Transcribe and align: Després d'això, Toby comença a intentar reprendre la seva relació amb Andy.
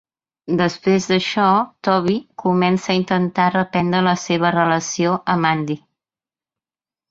Després 0.59 1.03
d'això, 1.11 1.49
Toby 1.87 2.15
comença 2.45 2.93
a 2.95 2.97
intentar 3.01 3.47
reprendre 3.57 4.01
la 4.09 4.17
seva 4.25 4.53
relació 4.59 5.15
amb 5.37 5.53
Andy. 5.55 5.79